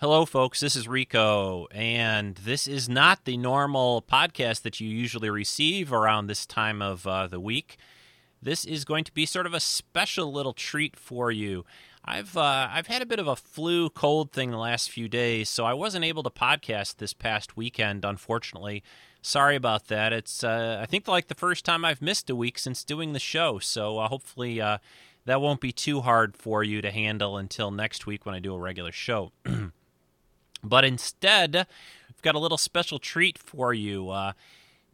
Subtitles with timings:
[0.00, 0.60] Hello, folks.
[0.60, 6.28] This is Rico, and this is not the normal podcast that you usually receive around
[6.28, 7.76] this time of uh, the week.
[8.40, 11.64] This is going to be sort of a special little treat for you.
[12.04, 15.50] I've uh, I've had a bit of a flu cold thing the last few days,
[15.50, 18.04] so I wasn't able to podcast this past weekend.
[18.04, 18.84] Unfortunately,
[19.20, 20.12] sorry about that.
[20.12, 23.18] It's uh, I think like the first time I've missed a week since doing the
[23.18, 24.78] show, so uh, hopefully uh,
[25.24, 28.54] that won't be too hard for you to handle until next week when I do
[28.54, 29.32] a regular show.
[30.62, 34.10] But instead, we've got a little special treat for you.
[34.10, 34.32] Uh,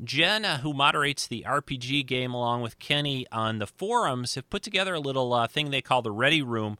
[0.02, 4.62] Jen, uh, who moderates the RPG game along with Kenny on the forums, have put
[4.62, 6.76] together a little uh, thing they call the Ready Room,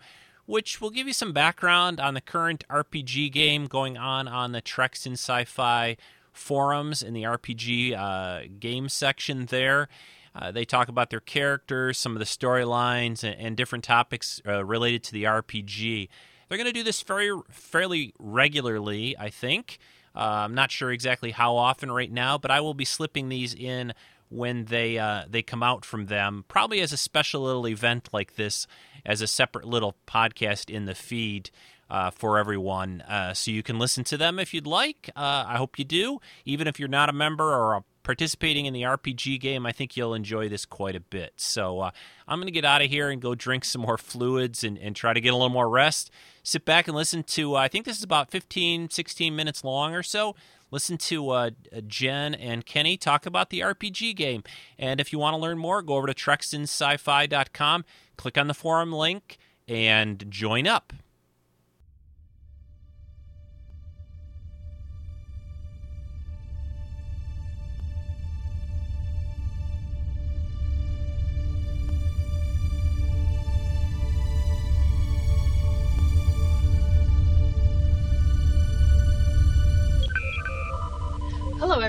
[0.47, 4.61] which will give you some background on the current RPG game going on on the
[4.61, 5.97] Treks in Sci Fi
[6.33, 9.89] forums in the RPG uh, game section there.
[10.34, 15.05] Uh, they talk about their characters, some of the storylines, and, and, different topics related
[15.05, 16.09] to the RPG.
[16.48, 19.78] They're going to do this very fairly regularly, I think.
[20.14, 23.55] Uh, I'm not sure exactly how often right now, but I will be slipping these
[23.55, 23.95] in
[24.28, 28.37] when they uh, they come out from them, probably as a special little event like
[28.37, 28.67] this,
[29.05, 31.50] as a separate little podcast in the feed.
[31.91, 35.11] Uh, for everyone, uh, so you can listen to them if you'd like.
[35.15, 36.19] Uh, I hope you do.
[36.47, 39.97] Even if you're not a member or a participating in the RPG game, I think
[39.97, 41.33] you'll enjoy this quite a bit.
[41.36, 41.91] So uh,
[42.28, 44.94] I'm going to get out of here and go drink some more fluids and, and,
[44.94, 46.10] try to get a little more rest.
[46.44, 49.94] Sit back and listen to, uh, I think this is about 15, 16 minutes long
[49.94, 50.36] or so.
[50.70, 51.50] Listen to uh,
[51.86, 54.44] Jen and Kenny talk about the RPG game.
[54.78, 57.84] And if you want to learn more, go over to treksinsci-fi.com,
[58.16, 60.92] click on the forum link, and join up.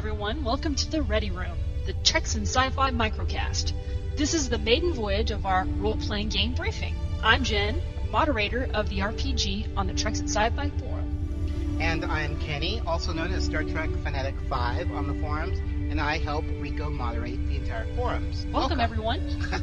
[0.05, 0.43] Everyone.
[0.43, 1.57] Welcome to the Ready Room,
[1.87, 3.73] the Treks in Sci-Fi microcast.
[4.15, 6.93] This is the maiden voyage of our role-playing game briefing.
[7.23, 11.79] I'm Jen, moderator of the RPG on the Treks in Sci-Fi forum.
[11.81, 15.57] And I'm Kenny, also known as Star Trek Fanatic 5 on the forums,
[15.89, 18.45] and I help Rico moderate the entire forums.
[18.51, 18.79] Welcome, Welcome.
[18.81, 19.21] everyone.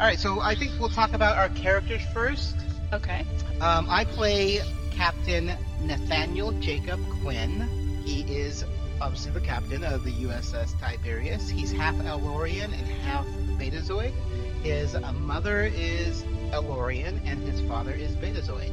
[0.00, 2.56] All right, so I think we'll talk about our characters first.
[2.94, 3.26] Okay.
[3.60, 4.60] Um, I play
[4.92, 5.52] Captain
[5.82, 7.68] Nathaniel Jacob Quinn.
[8.06, 8.64] He is
[9.00, 11.48] obviously the captain of the USS Tiberius.
[11.48, 13.26] He's half Elorian and half
[13.58, 14.12] Betazoid.
[14.62, 18.70] His uh, mother is Elorian and his father is Betazoid.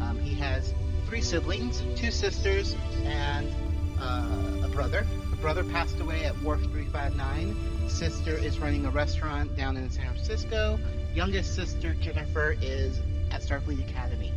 [0.00, 0.74] Um, he has
[1.06, 2.74] three siblings, two sisters,
[3.04, 3.52] and
[4.00, 5.06] uh, a brother.
[5.30, 7.88] The brother passed away at Wolf 359.
[7.88, 10.78] Sister is running a restaurant down in San Francisco.
[11.14, 13.00] Youngest sister, Jennifer, is
[13.30, 14.32] at Starfleet Academy.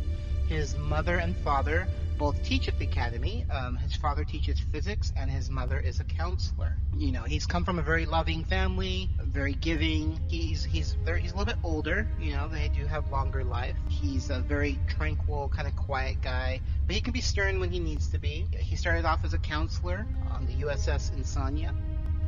[0.48, 1.86] His mother and father
[2.22, 3.44] both teach at the academy.
[3.50, 6.76] Um, his father teaches physics, and his mother is a counselor.
[6.96, 10.20] You know, he's come from a very loving family, very giving.
[10.28, 12.06] He's he's he's a little bit older.
[12.20, 13.74] You know, they do have longer life.
[13.88, 17.80] He's a very tranquil, kind of quiet guy, but he can be stern when he
[17.80, 18.46] needs to be.
[18.56, 21.74] He started off as a counselor on the USS Insania,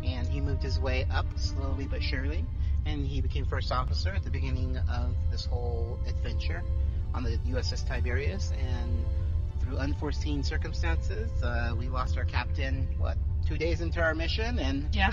[0.04, 2.44] and he moved his way up slowly but surely,
[2.84, 6.64] and he became first officer at the beginning of this whole adventure
[7.14, 9.04] on the USS Tiberius, and
[9.64, 13.16] through unforeseen circumstances, uh, we lost our captain, what,
[13.46, 15.12] two days into our mission, and yeah,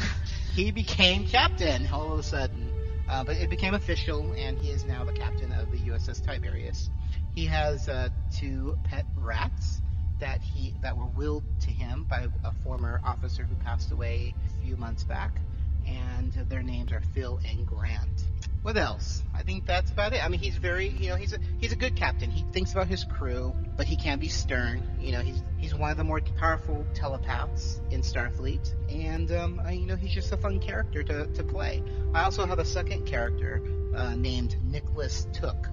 [0.54, 2.70] he became captain all of a sudden.
[3.08, 6.90] Uh, but it became official, and he is now the captain of the USS Tiberius.
[7.34, 9.80] He has uh, two pet rats
[10.20, 14.64] that he that were willed to him by a former officer who passed away a
[14.64, 15.40] few months back,
[15.86, 18.26] and their names are Phil and Grant
[18.62, 19.22] what else?
[19.48, 20.22] I think that's about it.
[20.22, 22.30] I mean, he's very, you know, he's a he's a good captain.
[22.30, 24.82] He thinks about his crew, but he can be stern.
[25.00, 29.86] You know, he's he's one of the more powerful telepaths in Starfleet, and um, you
[29.86, 31.82] know, he's just a fun character to to play.
[32.12, 33.62] I also have a second character
[33.96, 35.70] uh, named Nicholas Took,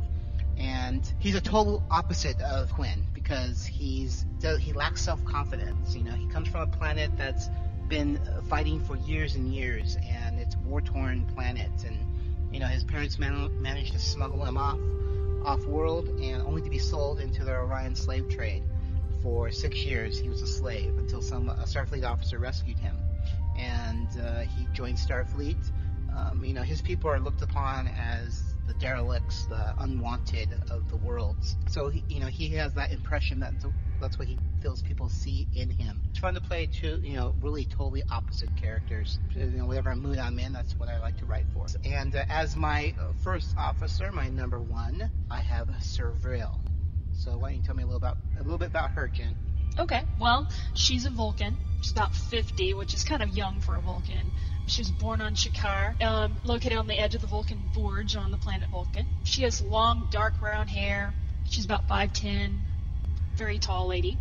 [0.57, 4.25] and he's a total opposite of Quinn because he's
[4.61, 5.97] he lacks self confidence.
[5.97, 7.49] You know, he comes from a planet that's
[7.89, 12.04] been fighting for years and years, and it's war torn planet and
[12.55, 14.79] you know, his parents man- managed to smuggle him off
[15.43, 18.63] off world and only to be sold into the Orion slave trade.
[19.21, 22.95] For six years, he was a slave until some a Starfleet officer rescued him,
[23.57, 25.57] and uh, he joined Starfleet.
[26.15, 30.95] Um, you know, his people are looked upon as the derelicts, the unwanted of the
[30.95, 31.57] worlds.
[31.67, 33.59] So, he, you know, he has that impression that
[34.05, 35.99] that's what he feels people see in him.
[36.11, 39.17] It's fun to play two, you know, really totally opposite characters.
[39.35, 41.65] You know, whatever mood I'm in, that's what I like to write for.
[41.83, 42.93] And uh, as my
[43.23, 47.87] first officer, my number one, I have Sir So why don't you tell me a
[47.87, 49.35] little about a little bit about her, Jen?
[49.79, 51.57] Okay, well, she's a Vulcan.
[51.81, 54.31] She's about 50, which is kind of young for a Vulcan.
[54.67, 58.29] She was born on ShiKahr, um, located on the edge of the Vulcan Forge on
[58.29, 59.07] the planet Vulcan.
[59.23, 61.11] She has long, dark brown hair.
[61.49, 62.59] She's about 5'10,
[63.37, 64.17] very tall lady.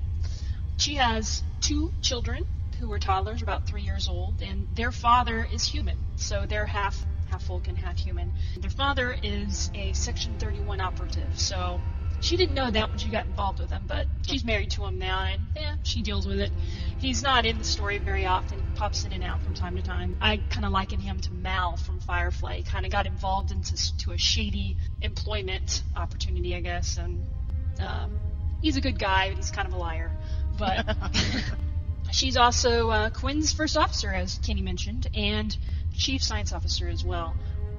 [0.76, 2.44] She has two children
[2.78, 7.04] who are toddlers, about three years old, and their father is human, so they're half
[7.30, 8.32] half Vulcan, half human.
[8.60, 11.80] Their father is a Section 31 operative, so
[12.20, 14.98] she didn't know that when she got involved with him, but she's married to him
[14.98, 16.50] now, and yeah, she deals with it.
[16.98, 20.16] He's not in the story very often, pops in and out from time to time.
[20.20, 22.62] I kind of liken him to Mal from Firefly.
[22.62, 27.22] Kind of got involved into to a shady employment opportunity, I guess, and
[27.80, 28.18] um,
[28.64, 30.10] he's a good guy, but he's kind of a liar.
[30.58, 30.96] But
[32.12, 35.56] she's also uh, Quinn's first officer, as Kenny mentioned, and
[35.94, 37.36] chief science officer as well.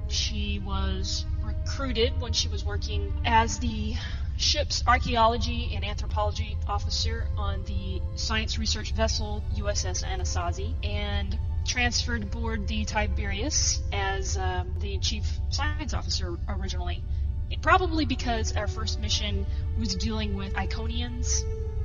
[0.08, 3.96] She was recruited when she was working as the
[4.36, 11.36] ship's archaeology and anthropology officer on the science research vessel USS Anasazi and
[11.66, 17.02] transferred aboard the Tiberius as um, the chief science officer originally.
[17.62, 19.46] Probably because our first mission
[19.78, 21.42] was dealing with Iconians,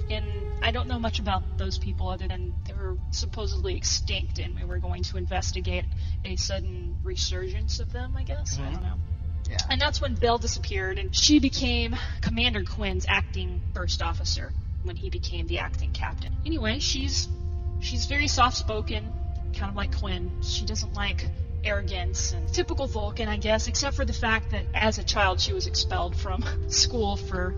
[0.10, 0.26] and
[0.62, 4.64] I don't know much about those people other than they were supposedly extinct, and we
[4.64, 5.86] were going to investigate
[6.26, 8.16] a sudden resurgence of them.
[8.16, 8.68] I guess mm-hmm.
[8.68, 8.96] I don't know.
[9.50, 9.58] Yeah.
[9.70, 14.54] And that's when Bell disappeared, and she became Commander Quinn's acting first officer
[14.84, 16.36] when he became the acting captain.
[16.46, 17.28] Anyway, she's
[17.80, 19.12] she's very soft-spoken,
[19.56, 20.32] kind of like Quinn.
[20.42, 21.28] She doesn't like
[21.64, 25.54] arrogance and typical Vulcan, I guess, except for the fact that as a child she
[25.54, 27.56] was expelled from school for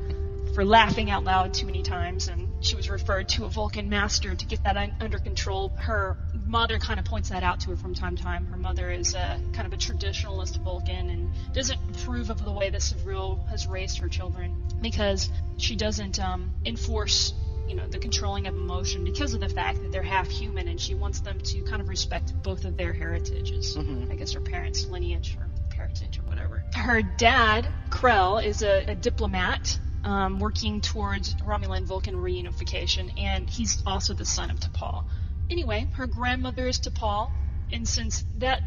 [0.54, 4.36] for laughing out loud too many times, and she was referred to a Vulcan master
[4.36, 5.74] to get that un- under control.
[5.78, 6.16] Her
[6.46, 8.46] mother kind of points that out to her from time to time.
[8.46, 12.70] Her mother is a, kind of a traditionalist Vulcan and doesn't approve of the way
[12.70, 17.34] that Savril has raised her children because she doesn't um, enforce
[17.68, 20.80] you know the controlling of emotion because of the fact that they're half human and
[20.80, 24.12] she wants them to kind of respect both of their heritages mm-hmm.
[24.12, 28.96] i guess her parents lineage or heritage or whatever her dad krell is a, a
[28.96, 35.06] diplomat um, working towards romulan vulcan reunification and he's also the son of T'Pol
[35.50, 37.30] Anyway, her grandmother is T'Pol,
[37.72, 38.64] and since that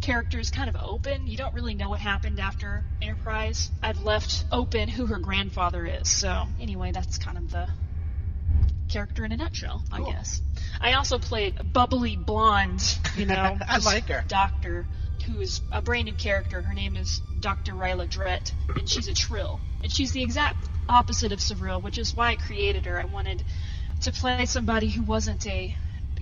[0.00, 3.70] character is kind of open, you don't really know what happened after Enterprise.
[3.82, 6.08] I've left open who her grandfather is.
[6.08, 7.68] So anyway, that's kind of the
[8.90, 10.08] character in a nutshell, cool.
[10.08, 10.42] I guess.
[10.80, 14.24] I also played a bubbly blonde, you know, I like her.
[14.28, 14.86] doctor
[15.30, 16.62] who is a brand new character.
[16.62, 17.72] Her name is Dr.
[17.72, 19.60] Ryla Drett, and she's a Trill.
[19.82, 23.00] And she's the exact opposite of Savril, which is why I created her.
[23.00, 23.42] I wanted
[24.02, 25.76] to play somebody who wasn't a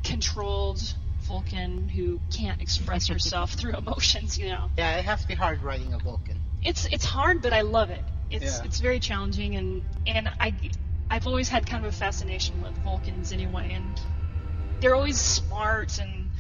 [0.04, 4.70] controlled Vulcan who can't express herself through emotions, you know.
[4.76, 6.40] Yeah, it has to be hard writing a Vulcan.
[6.62, 8.02] It's it's hard, but I love it.
[8.30, 8.64] It's yeah.
[8.64, 10.54] it's very challenging, and and I
[11.10, 14.00] I've always had kind of a fascination with Vulcans anyway, and
[14.80, 16.30] they're always smart and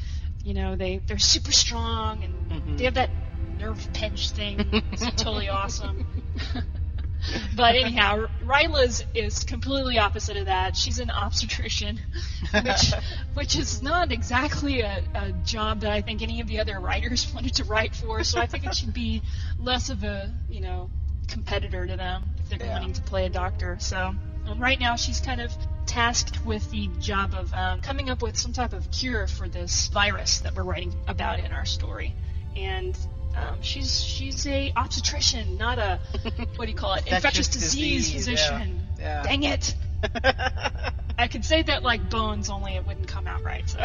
[0.44, 2.76] you know they they're super strong and mm-hmm.
[2.76, 3.10] they have that
[3.58, 4.64] nerve pinch thing.
[4.92, 6.06] It's totally awesome.
[7.56, 10.76] but anyhow, Ryla is, is completely opposite of that.
[10.76, 11.98] She's an obstetrician,
[12.52, 12.92] which
[13.34, 17.32] which is not exactly a, a job that I think any of the other writers
[17.34, 18.22] wanted to write for.
[18.24, 19.22] So I think it should be
[19.58, 20.90] less of a you know
[21.26, 22.74] competitor to them if they're yeah.
[22.74, 23.76] wanting to play a doctor.
[23.80, 24.14] So
[24.56, 25.52] right now she's kind of
[25.86, 29.88] tasked with the job of um, coming up with some type of cure for this
[29.88, 32.14] virus that we're writing about in our story.
[32.56, 32.96] And
[33.36, 36.00] um, she's she's a obstetrician, not a
[36.56, 37.06] what do you call it?
[37.06, 38.86] Infectious disease, disease physician.
[38.98, 39.04] Yeah.
[39.04, 39.22] Yeah.
[39.22, 39.74] Dang it!
[41.18, 43.68] I could say that like bones, only it wouldn't come out right.
[43.68, 43.78] So,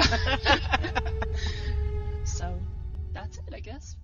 [2.24, 2.60] so
[3.14, 3.96] that's it, I guess.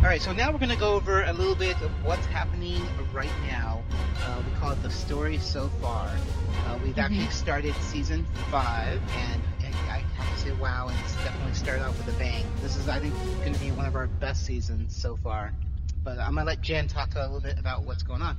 [0.00, 2.80] All right, so now we're going to go over a little bit of what's happening
[3.12, 3.82] right now.
[4.24, 6.06] Uh, we call it the story so far.
[6.06, 7.00] Uh, we've mm-hmm.
[7.00, 11.82] actually started season five, and, and, I have to say, wow, and it's definitely started
[11.84, 12.46] out with a bang.
[12.62, 15.52] This is, I think, going to be one of our best seasons so far.
[16.02, 18.38] But I'm going to let Jen talk a little bit about what's going on.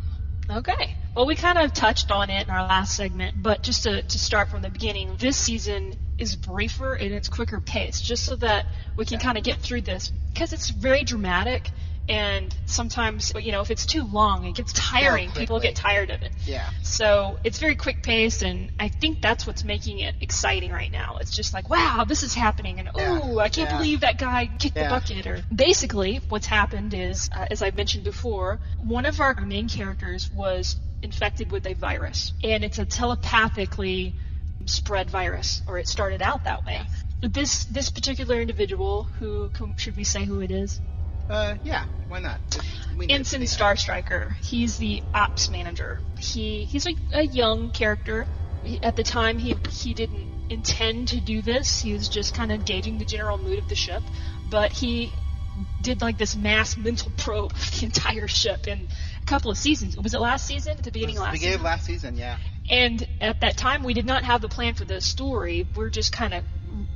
[0.50, 0.91] Okay.
[1.16, 4.20] Well, we kind of touched on it in our last segment, but just to, to
[4.20, 8.66] start from the beginning, this season is briefer and it's quicker paced, just so that
[8.96, 11.70] we can kind of get through this because it's very dramatic
[12.10, 15.30] and sometimes you know if it's too long it gets tiring.
[15.32, 16.32] People get tired of it.
[16.46, 16.70] Yeah.
[16.82, 21.18] So it's very quick paced and i think that's what's making it exciting right now.
[21.22, 23.78] It's just like wow this is happening and oh i can't yeah.
[23.78, 24.84] believe that guy kicked yeah.
[24.84, 29.40] the bucket or basically what's happened is uh, as i mentioned before one of our
[29.42, 34.16] main characters was infected with a virus and it's a telepathically
[34.66, 36.82] spread virus, or it started out that way.
[37.22, 40.80] This this particular individual, who should we say who it is?
[41.30, 42.40] Uh, yeah, why not?
[43.10, 44.36] Ensign Star Striker.
[44.42, 46.00] He's the ops manager.
[46.20, 48.26] He he's like a young character.
[48.64, 51.82] He, at the time, he he didn't intend to do this.
[51.82, 54.04] He was just kind of gauging the general mood of the ship.
[54.50, 55.12] But he
[55.82, 59.98] did like this mass mental probe of the entire ship in a couple of seasons.
[59.98, 60.74] Was it last season?
[60.78, 61.66] At the beginning of last the beginning season.
[61.66, 62.38] of last season, yeah.
[62.70, 65.66] And at that time, we did not have the plan for the story.
[65.76, 66.44] We're just kind of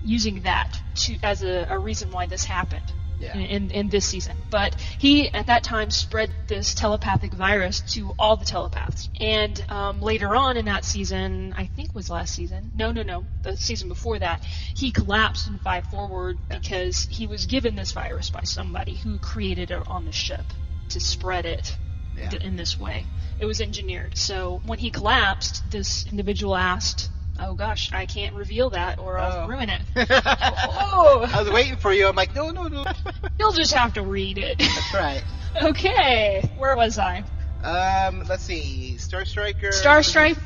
[0.03, 3.37] using that to as a, a reason why this happened Yeah.
[3.37, 4.35] in, in, in this season.
[4.51, 9.09] But he, at that time, spread this telepathic virus to all the telepaths.
[9.19, 12.71] And um, later on in that season, I think was last season.
[12.75, 17.45] No, no, no, the season before that, he collapsed in Five Forward because he was
[17.45, 20.45] given this virus by somebody who created it on the ship
[20.89, 21.75] to spread it
[22.17, 22.31] Yeah.
[22.41, 23.05] in this way.
[23.39, 24.17] It was engineered.
[24.17, 29.43] So when he collapsed, this individual asked, "Oh gosh, I can't reveal that, or I'll
[29.43, 29.47] Oh.
[29.47, 31.29] ruin it." oh.
[31.33, 32.07] I was waiting for you.
[32.07, 32.85] I'm like, no, no, no.
[33.39, 34.57] You'll just have to read it.
[34.59, 35.23] That's right.
[35.61, 37.23] okay, where was I?
[37.63, 38.97] Um, let's see.
[38.97, 39.71] Star Striker.
[39.71, 40.37] Star was Stripe,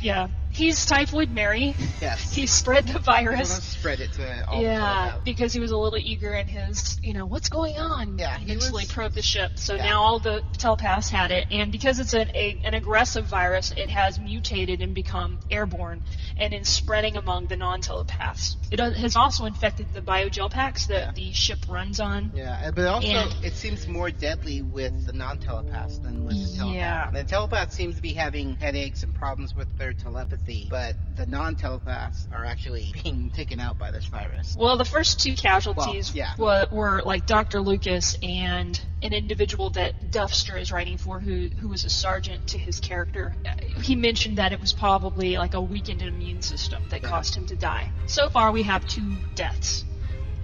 [0.00, 0.28] yeah.
[0.54, 1.74] He's Typhoid Mary.
[2.00, 2.32] Yes.
[2.34, 3.50] He spread the virus.
[3.62, 5.24] spread it to all Yeah, telepaths.
[5.24, 8.18] because he was a little eager in his, you know, what's going on?
[8.18, 9.52] Yeah, he eventually was- probed the ship.
[9.56, 9.84] So Yeah.
[9.84, 13.88] now all the telepaths had it, and because it's an, a, an aggressive virus, it
[13.90, 16.02] has mutated and become airborne,
[16.36, 18.56] and is spreading among the non-telepaths.
[18.70, 21.12] It uh, has also infected the biogel packs that Yeah.
[21.14, 22.32] the ship runs on.
[22.34, 26.56] Yeah, uh, but also And- it seems more deadly with the non-telepaths than with the
[26.58, 26.74] telepaths.
[26.76, 27.10] Yeah.
[27.10, 32.26] The telepaths seems to be having headaches and problems with their telepathy, but the non-telepaths
[32.32, 34.56] are actually being taken out by this virus.
[34.58, 36.34] Well, the first two casualties Well, yeah.
[36.38, 37.60] were, were like Dr.
[37.60, 42.58] Lucas and an individual that Duffster is writing for, who who was a sergeant to
[42.58, 43.34] his character.
[43.82, 47.08] He mentioned that it was probably like a weakened immune system that Yeah.
[47.08, 47.90] caused him to die.
[48.06, 49.84] So far, we have two deaths,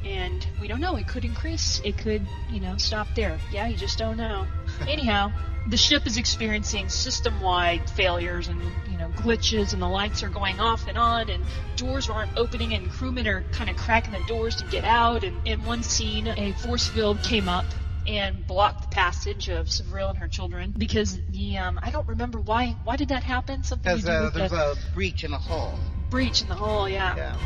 [0.05, 0.97] and we don't know.
[0.97, 1.81] It could increase.
[1.85, 3.39] It could, you know, stop there.
[3.53, 4.47] Yeah, you just don't know.
[4.89, 5.33] Anyhow.
[5.69, 8.61] The ship is experiencing system-wide failures and
[8.91, 11.45] you know glitches, and the lights are going off and on, and
[11.77, 15.23] doors aren't opening, and crewmen are kind of cracking the doors to get out.
[15.23, 17.67] And in one scene, a force field came up
[18.07, 22.41] and blocked the passage of Savril and her children because the um, I don't remember
[22.41, 22.75] why.
[22.85, 23.63] Why did that happen?
[23.63, 25.79] Something to Because do uh, with there's the a breach in the hull.
[26.09, 26.89] breach in the hull.
[26.89, 27.15] Yeah.
[27.17, 27.37] Yeah.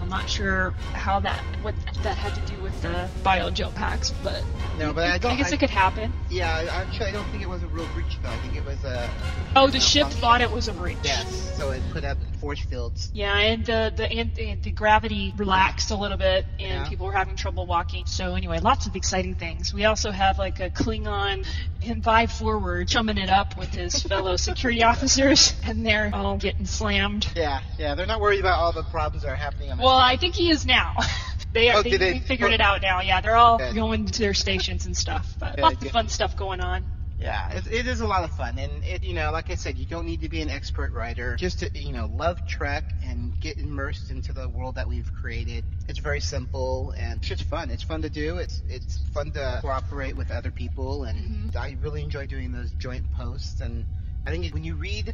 [0.00, 4.10] I'm not sure how that what that had to do with the bio gel packs,
[4.22, 4.44] but
[4.78, 5.36] No, but I don't.
[5.36, 6.12] guess I- it could happen.
[6.30, 8.28] Yeah, I- actually, I don't think it was a real breach though.
[8.30, 9.08] I think it was a.
[9.56, 10.20] Oh, the ship function.
[10.20, 10.98] thought it was a breach.
[11.02, 13.10] Yes, so it put up force fields.
[13.12, 16.88] Yeah, and the the and the, the gravity relaxed a little bit, and Yeah.
[16.88, 18.04] people were having trouble walking.
[18.06, 19.74] So anyway, lots of exciting things.
[19.74, 21.44] We also have like a Klingon
[21.80, 26.66] in Five Forward chumming it up with his fellow security officers, and they're all getting
[26.66, 27.26] slammed.
[27.34, 29.96] Yeah, yeah, they're not worried about all the problems that are happening on the Well,
[29.96, 30.96] I think he is now.
[31.52, 32.54] they are Oh, they, they- they figured oh.
[32.54, 33.00] it out now.
[33.00, 33.74] Yeah, they're all Good.
[33.74, 35.34] going to their stations and stuff.
[35.38, 36.84] But Good, lots of fun stuff going on.
[37.18, 39.76] Yeah, it, it is a lot of fun, and it, you know, like I said,
[39.76, 41.34] you don't need to be an expert writer.
[41.34, 45.64] Just to, you know, love Trek and get immersed into the world that we've created.
[45.88, 47.70] It's very simple and it's just fun.
[47.70, 48.36] It's fun to do.
[48.36, 51.58] It's it's fun to cooperate with other people, and mm-hmm.
[51.58, 53.60] I really enjoy doing those joint posts.
[53.60, 53.84] And
[54.24, 55.12] I think when you read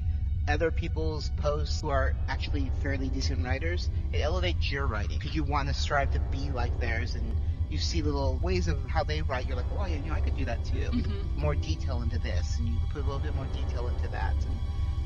[0.48, 5.42] other people's posts who are actually fairly decent writers, it elevates your writing because you
[5.44, 7.34] want to strive to be like theirs and.
[7.70, 9.46] You see little ways of how they write.
[9.48, 11.34] You're like, oh, yeah, you know, I could do that too Mhm.
[11.34, 14.34] more detail into this, and you can put a little bit more detail into that.
[14.44, 14.60] And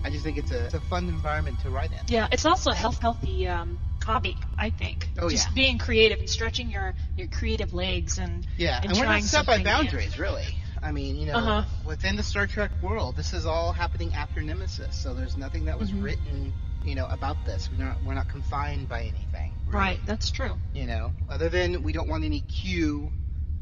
[0.04, 1.99] I just think it's a, it's a fun environment to write in.
[2.09, 5.09] Yeah, it's also a health, healthy um, hobby, I think.
[5.21, 5.54] Oh, Just yeah.
[5.54, 9.30] being creative and stretching your, your creative legs and Yeah, and and, we're trying not
[9.30, 9.71] set by something new.
[9.71, 10.45] boundaries, really.
[10.82, 11.64] I mean, you know, Uh-huh.
[11.85, 15.78] within the Star Trek world, this is all happening after Nemesis, so there's nothing that
[15.78, 16.02] was Mhm.
[16.02, 16.54] written,
[16.85, 17.70] you know, about this.
[17.70, 19.52] We're not we're not confined by anything.
[19.66, 20.58] really, Right, that's true.
[20.73, 23.12] You know, other than we don't want any Q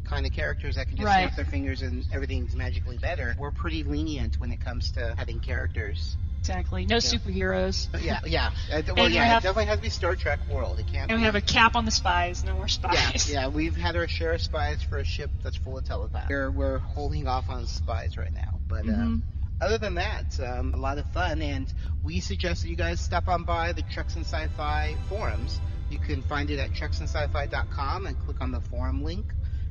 [0.04, 1.22] kind of characters that can just Right.
[1.22, 3.34] snap their fingers and everything's magically better.
[3.38, 6.16] We're pretty lenient when it comes to having characters.
[6.48, 6.86] Exactly.
[6.86, 7.88] No superheroes.
[8.02, 8.50] Yeah, yeah.
[8.72, 10.78] Uh, well, And we yeah, have- it definitely has to be Star Trek world.
[10.78, 11.10] It can't.
[11.10, 12.44] And we have a cap on the spies.
[12.44, 13.30] No more spies.
[13.30, 13.48] yeah, yeah.
[13.54, 16.28] we've had our share of spies for a ship that's full of telepaths.
[16.28, 18.94] We're, we're holding off on spies right now, but Mhm.
[18.94, 19.22] um,
[19.60, 21.40] other than that, um, a lot of fun.
[21.42, 21.72] And
[22.04, 25.60] we suggest that you guys stop on by the Treks and Sci-Fi forums.
[25.90, 29.26] You can find it at treksandSci-Fi.com and click on the forum link.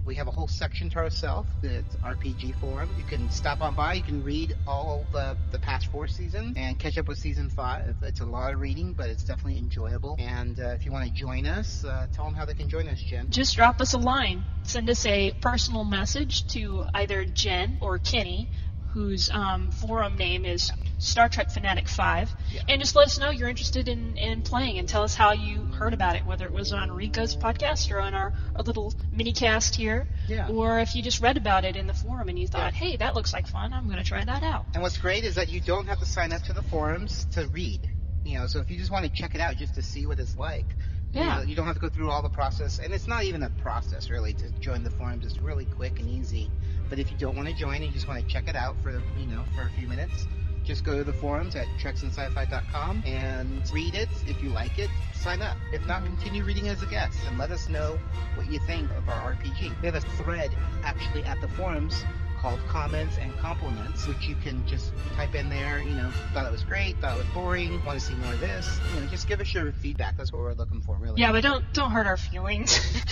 [0.06, 1.50] We have a whole section to ourselves.
[1.64, 2.94] It's RPG forum.
[2.96, 3.94] You can stop on by.
[3.94, 7.96] You can read all the the past four seasons and catch up with season five.
[8.04, 10.16] It's a lot of reading, but it's definitely enjoyable.
[10.20, 12.88] And uh, if you want to join us, uh, tell them how they can join
[12.88, 13.32] us, Jen.
[13.32, 14.46] Just drop us a line.
[14.62, 18.50] Send us a personal message to either Jen or Kenny,
[18.96, 22.30] whose um, forum name is Star Trek Fanatic 5.
[22.54, 22.62] Yeah.
[22.70, 25.58] And just let us know you're interested in, in playing and tell us how you
[25.66, 29.34] heard about it, whether it was on Rico's podcast or on our, our little mini
[29.34, 30.08] cast here.
[30.30, 30.48] Yeah.
[30.48, 32.80] Or if you just read about it in the forum and you thought, Yeah.
[32.80, 34.66] hey, that looks like fun, I'm going to try that out.
[34.74, 37.48] And what's great is that you don't have to sign up to the forums to
[37.50, 37.82] read.
[38.24, 40.20] You know, so if you just want to check it out just to see what
[40.20, 40.66] it's like,
[41.12, 41.36] you, Yeah.
[41.36, 42.80] know, you don't have to go through all the process.
[42.80, 45.26] And it's not even a process really to join the forums.
[45.26, 46.50] It's really quick and easy.
[46.90, 48.76] But if you don't want to join and you just want to check it out
[48.84, 50.28] for you know for a few minutes,
[50.66, 54.10] just go to the forums at treksandSci-Fi.com and read it.
[54.28, 55.58] If you like it, sign up.
[55.72, 58.00] If not, continue reading as a guest and let us know
[58.36, 59.82] what you think of our RPG.
[59.82, 62.04] We have a thread actually at the forums
[62.42, 66.52] called comments and compliments, which you can just type in there, you know, thought it
[66.52, 68.80] was great, thought it was boring, want to see more of this.
[68.94, 70.18] You know, just give us your feedback.
[70.18, 71.22] That's what we're looking for, really.
[71.22, 72.80] Yeah, but don't don't hurt our feelings.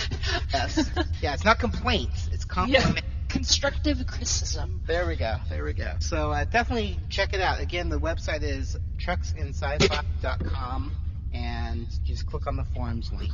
[0.52, 0.88] Yes.
[1.20, 2.94] yeah, it's not complaints, it's compliments.
[2.94, 3.13] Yeah.
[3.34, 4.80] Constructive criticism.
[4.86, 5.38] There we go.
[5.50, 5.94] There we go.
[5.98, 7.58] So uh, definitely check it out.
[7.58, 10.92] Again, the website is treksinsci-fi.com
[11.34, 13.32] and just click on the forums link.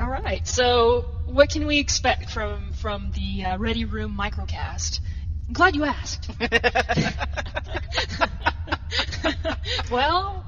[0.00, 0.44] All right.
[0.48, 4.98] So, what can we expect from from the uh, Ready Room microcast?
[5.46, 6.28] I'm glad you asked.
[9.92, 10.44] well,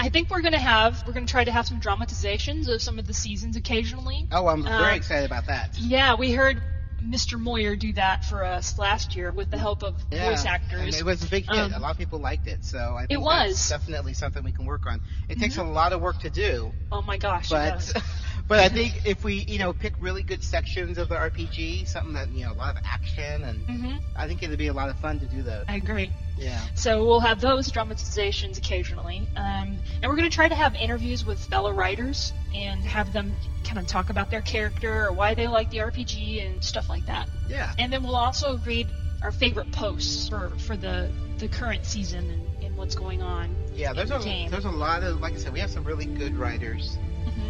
[0.00, 3.06] I think we're gonna have we're gonna try to have some dramatizations of some of
[3.06, 4.26] the seasons occasionally.
[4.30, 5.76] oh, I'm very Uh, excited about that.
[5.78, 6.62] Yeah, we heard
[7.04, 7.38] Mr.
[7.38, 10.98] Moyer do that for us last year with the help of Yeah, voice and actors.
[11.00, 11.56] it was a big hit.
[11.58, 13.68] Um, a lot of people liked it, so I think It was.
[13.68, 15.00] definitely something we can work on.
[15.28, 17.46] It takes a lot of work to do, oh my gosh!
[17.46, 17.92] it but does.
[18.48, 22.14] but I think if we you know pick really good sections of the RPG, something
[22.14, 24.88] that you know a lot of action, and Mhm, I think it'd be a lot
[24.88, 25.64] of fun to do those.
[25.68, 26.10] I agree.
[26.36, 26.60] Yeah.
[26.74, 31.24] So we'll have those dramatizations occasionally, um, and we're going to try to have interviews
[31.26, 35.48] with fellow writers and have them kind of talk about their character or why they
[35.48, 37.28] like the RPG and stuff like that.
[37.48, 37.72] Yeah.
[37.78, 38.88] And then we'll also read
[39.22, 43.54] our favorite posts for, for the the current season and, and what's going on.
[43.74, 44.50] Yeah, there's in a game.
[44.50, 46.96] there's a lot of like I said, we have some really good writers.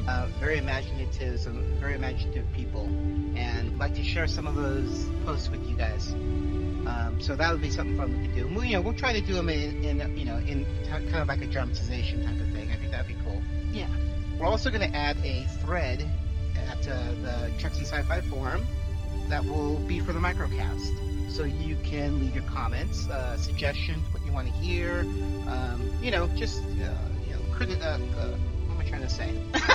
[0.08, 2.86] Uh, very imaginative, some very imaginative people,
[3.36, 6.12] and I'd like to share some of those posts with you guys.
[6.12, 8.46] Um, so that would be something fun we could do.
[8.46, 10.90] And we, you know, we'll try to do them in, in you know in t-
[10.90, 12.70] kind of like a dramatization type of thing.
[12.70, 13.42] I think that'd be cool.
[13.70, 13.88] Yeah.
[14.38, 16.08] We're also going to add a thread
[16.56, 18.66] at uh, the Treks and Sci-Fi forum
[19.28, 21.30] that will be for the microcast.
[21.30, 25.00] So you can leave your comments, uh, suggestions, what you want to hear.
[25.48, 26.94] Um, you know, just uh,
[27.26, 28.30] you know, criti- uh, uh,
[28.66, 29.34] what am I trying to say?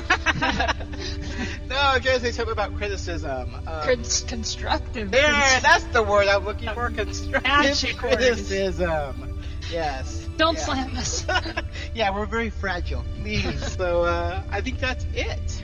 [1.69, 3.53] no, I'm trying to say something about criticism.
[3.55, 5.11] Um, Con- constructive.
[5.11, 6.89] there, cons- that's the word I'm looking for.
[6.95, 9.41] Constructive criticism.
[9.71, 10.27] Yes.
[10.37, 10.63] Don't Yeah.
[10.65, 11.25] slam us.
[11.95, 13.03] yeah, we're very fragile.
[13.21, 13.73] Please.
[13.75, 15.63] so uh, I think that's it.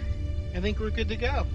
[0.56, 1.46] I think we're good to go.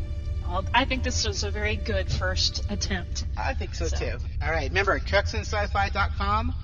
[0.48, 3.24] Well, I think this was a very good first attempt.
[3.36, 4.18] I think so, So- too.
[4.42, 6.54] All right, remember treksinsci-fi.com.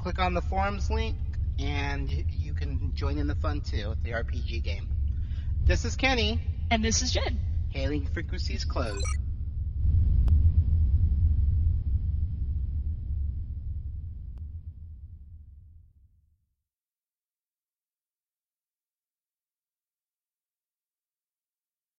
[0.00, 1.16] Click on the forums link,
[1.58, 4.88] and you can join in the fun too with the RPG game.
[5.66, 6.38] This is Kenny.
[6.70, 7.40] And this is Jen.
[7.70, 9.04] Hailing frequencies closed.